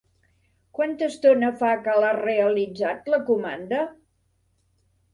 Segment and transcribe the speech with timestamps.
[0.77, 3.87] Quanta estona fa que l'ha realitzat, la comanda?